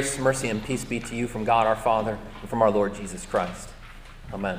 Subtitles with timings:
[0.00, 2.94] Grace, mercy, and peace be to you from God our Father and from our Lord
[2.94, 3.68] Jesus Christ.
[4.32, 4.58] Amen.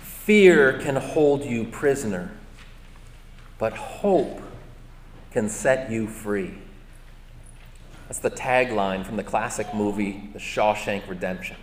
[0.00, 2.30] Fear can hold you prisoner,
[3.58, 4.40] but hope
[5.32, 6.54] can set you free.
[8.06, 11.56] That's the tagline from the classic movie, The Shawshank Redemption.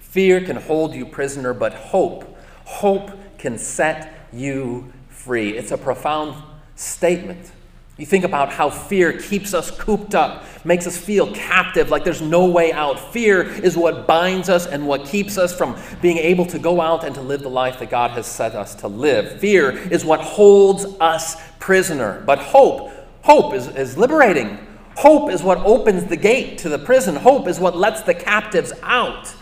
[0.00, 2.34] Fear can hold you prisoner, but hope,
[2.64, 5.50] hope can set you free.
[5.58, 6.34] It's a profound
[6.76, 7.52] statement.
[8.02, 12.20] You think about how fear keeps us cooped up, makes us feel captive, like there's
[12.20, 12.98] no way out.
[13.12, 17.04] Fear is what binds us and what keeps us from being able to go out
[17.04, 19.38] and to live the life that God has set us to live.
[19.38, 22.24] Fear is what holds us prisoner.
[22.26, 22.90] But hope,
[23.22, 24.58] hope is, is liberating.
[24.96, 27.14] Hope is what opens the gate to the prison.
[27.14, 29.32] Hope is what lets the captives out.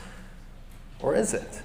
[0.98, 1.62] Or is it?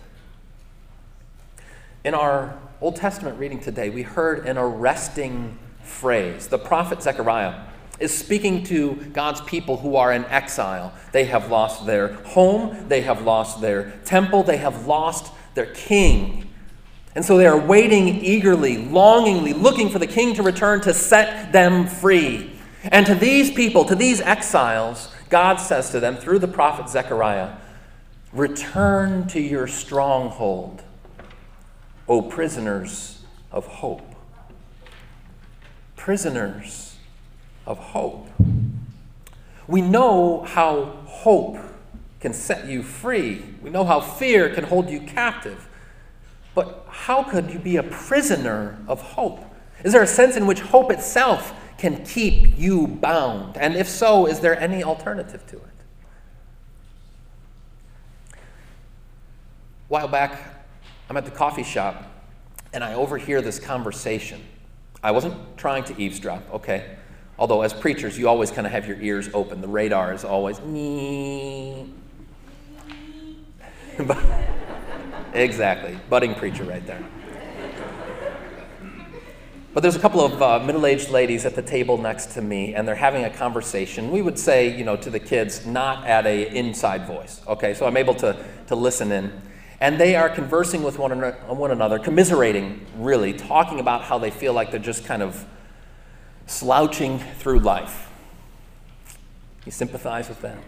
[2.05, 6.47] In our Old Testament reading today, we heard an arresting phrase.
[6.47, 7.61] The prophet Zechariah
[7.99, 10.93] is speaking to God's people who are in exile.
[11.11, 16.49] They have lost their home, they have lost their temple, they have lost their king.
[17.15, 21.53] And so they are waiting eagerly, longingly, looking for the king to return to set
[21.53, 22.51] them free.
[22.83, 27.55] And to these people, to these exiles, God says to them through the prophet Zechariah,
[28.33, 30.83] Return to your stronghold,
[32.09, 34.14] O prisoners of hope
[36.05, 36.97] prisoners
[37.65, 38.27] of hope.
[39.65, 41.57] We know how hope
[42.19, 45.67] can set you free, we know how fear can hold you captive.
[46.53, 49.39] But how could you be a prisoner of hope?
[49.83, 53.57] Is there a sense in which hope itself can keep you bound?
[53.57, 55.63] And if so, is there any alternative to it?
[58.31, 58.37] A
[59.87, 60.39] while back,
[61.09, 62.03] I'm at the coffee shop
[62.71, 64.43] and I overhear this conversation
[65.05, 66.95] I wasn't trying to eavesdrop, okay?
[67.37, 69.61] Although, as preachers, you always kind of have your ears open.
[69.61, 70.57] The radar is always.
[75.35, 75.99] exactly.
[76.09, 77.03] Budding preacher right there.
[79.75, 82.73] But there's a couple of uh, middle aged ladies at the table next to me,
[82.73, 84.09] and they're having a conversation.
[84.09, 87.41] We would say, you know, to the kids, not at a inside voice.
[87.47, 89.39] Okay, so I'm able to, to listen in
[89.85, 94.51] and they are conversing with one, one another, commiserating, really, talking about how they feel
[94.51, 95.45] like they're just kind of
[96.47, 98.09] slouching through life.
[99.63, 100.59] You sympathize with them?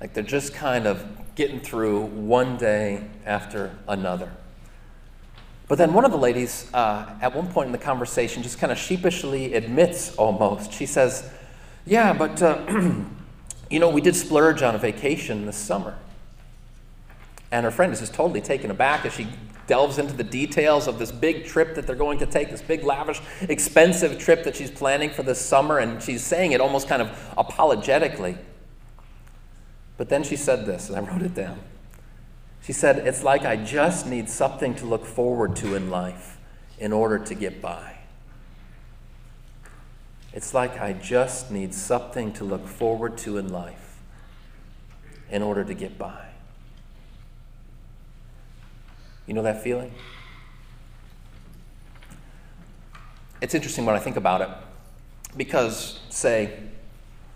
[0.00, 1.06] Like they're just kind of
[1.36, 4.32] getting through one day after another.
[5.68, 8.72] But then one of the ladies, uh, at one point in the conversation, just kind
[8.72, 10.72] of sheepishly admits almost.
[10.72, 11.30] She says,
[11.86, 12.60] Yeah, but, uh,
[13.70, 15.96] you know, we did splurge on a vacation this summer.
[17.50, 19.26] And her friend is just totally taken aback as she
[19.66, 22.84] delves into the details of this big trip that they're going to take, this big,
[22.84, 25.78] lavish, expensive trip that she's planning for this summer.
[25.78, 28.36] And she's saying it almost kind of apologetically.
[29.96, 31.58] But then she said this, and I wrote it down.
[32.62, 36.38] She said, It's like I just need something to look forward to in life
[36.78, 37.96] in order to get by.
[40.32, 43.98] It's like I just need something to look forward to in life
[45.30, 46.27] in order to get by.
[49.28, 49.92] You know that feeling?
[53.42, 54.48] It's interesting when I think about it
[55.36, 56.58] because, say,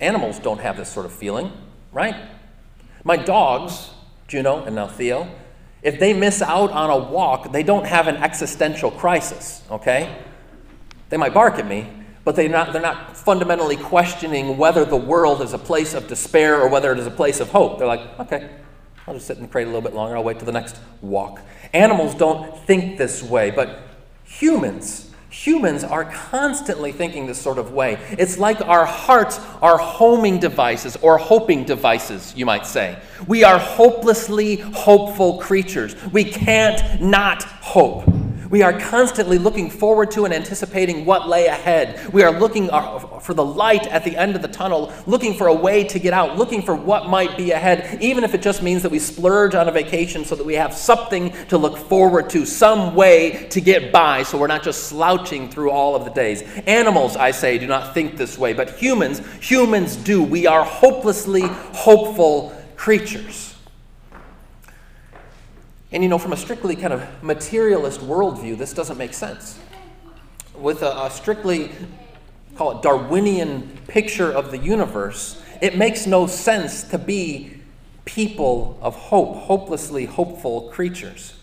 [0.01, 1.51] animals don't have this sort of feeling,
[1.91, 2.15] right?
[3.03, 3.91] My dogs,
[4.27, 5.29] Juno and now Theo,
[5.83, 10.17] if they miss out on a walk, they don't have an existential crisis, okay?
[11.09, 11.87] They might bark at me,
[12.25, 16.59] but they're not, they're not fundamentally questioning whether the world is a place of despair
[16.59, 17.77] or whether it is a place of hope.
[17.77, 18.49] They're like, okay,
[19.07, 20.15] I'll just sit the crate a little bit longer.
[20.15, 21.41] I'll wait till the next walk.
[21.73, 23.79] Animals don't think this way, but
[24.23, 27.99] humans, humans are constantly thinking this sort of way.
[28.11, 32.97] It's like our hearts are homing devices or hoping devices, you might say.
[33.27, 35.95] We are hopelessly hopeful creatures.
[36.13, 38.22] We can't not hope.
[38.53, 42.13] We are constantly looking forward to and anticipating what lay ahead.
[42.13, 45.47] We are looking uh, for the light at the end of the tunnel, looking for
[45.47, 48.61] a way to get out, looking for what might be ahead, even if it just
[48.61, 52.29] means that we splurge on a vacation so that we have something to look forward
[52.29, 56.11] to, some way to get by so we're not just slouching through all of the
[56.11, 56.43] days.
[56.67, 60.21] Animals, I say, do not think this way, but humans, humans do.
[60.21, 63.52] We are hopelessly hopeful creatures.
[65.93, 69.59] And you know, from a strictly kind of materialist worldview, this doesn't make sense.
[70.55, 71.71] With a, a strictly,
[72.55, 77.61] call it Darwinian picture of the universe, it makes no sense to be
[78.05, 81.35] people of hope, hopelessly hopeful creatures.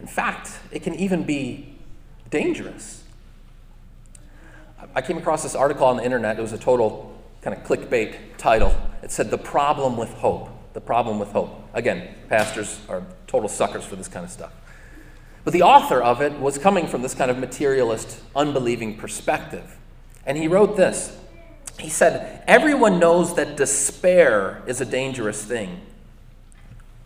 [0.00, 1.74] In fact, it can even be
[2.30, 3.02] dangerous.
[4.94, 6.38] I came across this article on the internet.
[6.38, 7.12] It was a total
[7.42, 8.74] kind of clickbait title.
[9.02, 10.55] It said, The Problem with Hope.
[10.76, 11.58] The Problem with Hope.
[11.72, 14.52] Again, pastors are total suckers for this kind of stuff.
[15.42, 19.78] But the author of it was coming from this kind of materialist, unbelieving perspective.
[20.26, 21.16] And he wrote this
[21.80, 25.80] He said, Everyone knows that despair is a dangerous thing,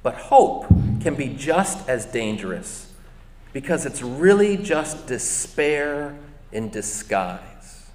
[0.02, 0.66] but hope
[1.00, 2.93] can be just as dangerous
[3.52, 6.19] because it's really just despair
[6.50, 7.88] in disguise.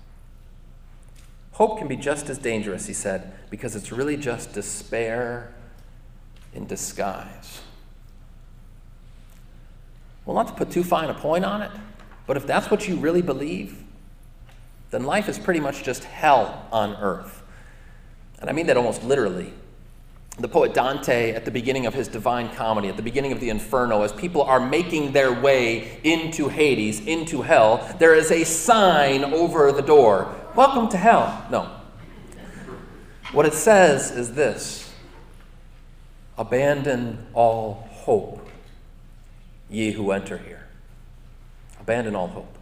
[1.52, 5.52] Hope can be just as dangerous, he said, because it's really just despair
[6.56, 7.62] in disguise.
[10.26, 11.72] Well, not to put too fine a point on it,
[12.26, 13.84] but if that's what you really believe,
[14.90, 17.44] then life is pretty much just hell on earth.
[18.40, 19.54] And I mean that almost literally.
[20.38, 23.50] The poet Dante, at the beginning of his Divine Comedy, at the beginning of the
[23.50, 29.24] Inferno, as people are making their way into Hades, into hell, there is a sign
[29.24, 31.46] over the door Welcome to hell.
[31.52, 31.70] No.
[33.34, 34.85] What it says is this
[36.38, 38.48] Abandon all hope
[39.70, 40.68] ye who enter here.
[41.80, 42.58] Abandon all hope.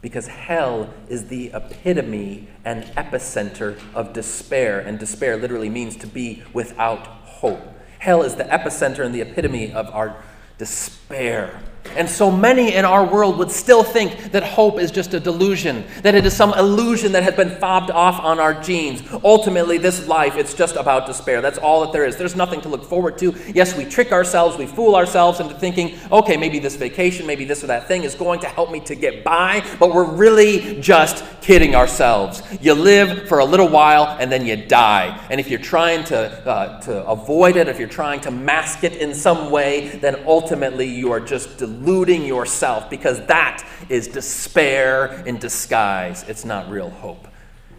[0.00, 6.42] Because hell is the epitome and epicenter of despair, and despair literally means to be
[6.52, 7.62] without hope.
[8.00, 10.22] Hell is the epicenter and the epitome of our
[10.58, 11.60] despair.
[11.96, 15.84] And so many in our world would still think that hope is just a delusion,
[16.02, 19.02] that it is some illusion that has been fobbed off on our genes.
[19.22, 21.40] Ultimately, this life, it's just about despair.
[21.40, 22.16] That's all that there is.
[22.16, 23.34] There's nothing to look forward to.
[23.54, 27.62] Yes, we trick ourselves, we fool ourselves into thinking, okay, maybe this vacation, maybe this
[27.62, 31.24] or that thing is going to help me to get by, but we're really just
[31.42, 32.42] kidding ourselves.
[32.60, 35.26] You live for a little while and then you die.
[35.30, 36.18] And if you're trying to,
[36.48, 40.86] uh, to avoid it, if you're trying to mask it in some way, then ultimately
[40.86, 46.24] you are just deluded deluding yourself because that is despair in disguise.
[46.28, 47.28] It's not real hope.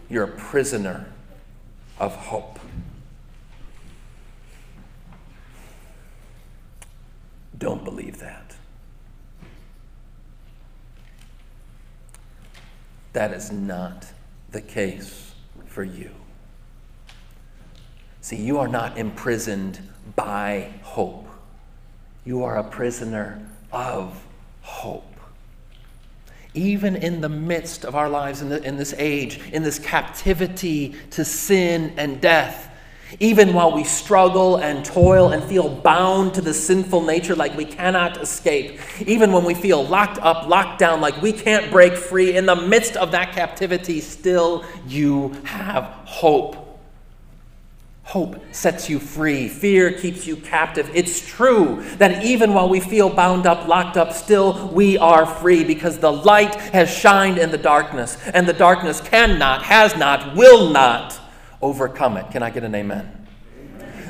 [0.08, 1.06] You're a prisoner
[1.98, 2.58] of hope.
[7.56, 8.54] Don't believe that.
[13.12, 14.06] That is not
[14.50, 15.34] the case
[15.66, 16.10] for you.
[18.20, 19.78] See, you are not imprisoned
[20.16, 21.28] by hope.
[22.24, 23.40] You are a prisoner
[23.74, 24.24] of
[24.62, 25.04] hope.
[26.54, 30.94] Even in the midst of our lives in, the, in this age, in this captivity
[31.10, 32.70] to sin and death,
[33.20, 37.64] even while we struggle and toil and feel bound to the sinful nature like we
[37.64, 42.36] cannot escape, even when we feel locked up, locked down, like we can't break free,
[42.36, 46.63] in the midst of that captivity, still you have hope.
[48.04, 49.48] Hope sets you free.
[49.48, 50.90] Fear keeps you captive.
[50.94, 55.64] It's true that even while we feel bound up, locked up, still we are free
[55.64, 60.68] because the light has shined in the darkness, and the darkness cannot, has not, will
[60.70, 61.18] not
[61.62, 62.30] overcome it.
[62.30, 63.26] Can I get an amen?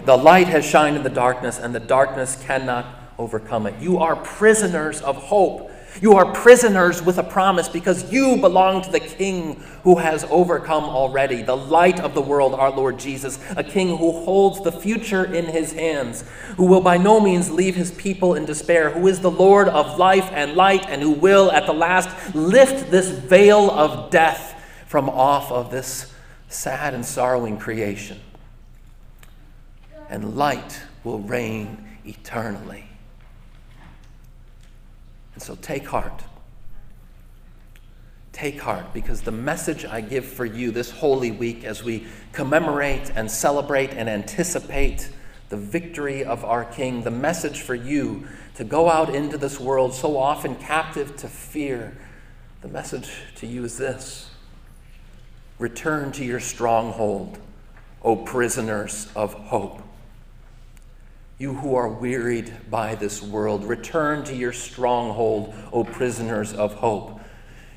[0.04, 2.84] The light has shined in the darkness, and the darkness cannot
[3.16, 3.80] overcome it.
[3.80, 5.70] You are prisoners of hope.
[6.02, 10.84] You are prisoners with a promise because you belong to the King who has overcome
[10.84, 15.24] already, the light of the world, our Lord Jesus, a King who holds the future
[15.24, 16.24] in his hands,
[16.56, 19.98] who will by no means leave his people in despair, who is the Lord of
[19.98, 25.08] life and light, and who will at the last lift this veil of death from
[25.08, 26.12] off of this
[26.48, 28.20] sad and sorrowing creation.
[30.08, 32.84] And light will reign eternally.
[35.34, 36.22] And so take heart.
[38.32, 43.12] Take heart because the message I give for you this Holy Week as we commemorate
[43.14, 45.10] and celebrate and anticipate
[45.50, 48.26] the victory of our King, the message for you
[48.56, 51.96] to go out into this world so often captive to fear,
[52.62, 54.30] the message to you is this
[55.58, 57.38] Return to your stronghold,
[58.02, 59.80] O prisoners of hope.
[61.36, 67.18] You who are wearied by this world, return to your stronghold, O prisoners of hope.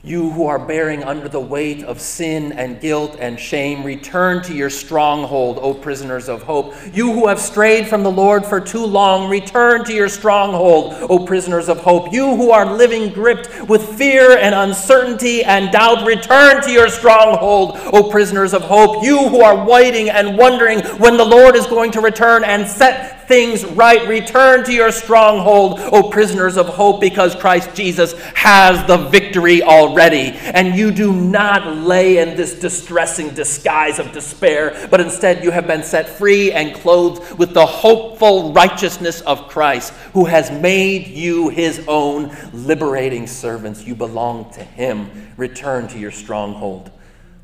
[0.04, 4.54] You who are bearing under the weight of sin and guilt and shame, return to
[4.54, 6.76] your stronghold, O prisoners of hope.
[6.94, 11.26] You who have strayed from the Lord for too long, return to your stronghold, O
[11.26, 12.14] prisoners of hope.
[12.14, 17.80] You who are living gripped with fear and uncertainty and doubt, return to your stronghold,
[17.92, 19.04] O prisoners of hope.
[19.04, 23.17] You who are waiting and wondering when the Lord is going to return and set
[23.28, 24.08] things right.
[24.08, 30.32] Return to your stronghold, O prisoners of hope, because Christ Jesus has the victory already.
[30.34, 35.68] And you do not lay in this distressing disguise of despair, but instead you have
[35.68, 41.50] been set free and clothed with the hopeful righteousness of Christ, who has made you
[41.50, 43.84] his own liberating servants.
[43.84, 45.34] You belong to him.
[45.38, 46.92] Return to your stronghold,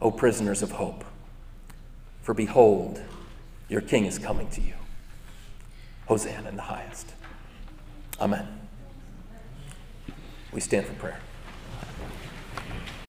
[0.01, 1.03] O prisoners of hope.
[2.21, 3.01] For behold,
[3.67, 4.73] your king is coming to you.
[6.07, 7.13] Hosanna in the highest.
[8.19, 8.47] Amen.
[10.51, 11.19] We stand for prayer.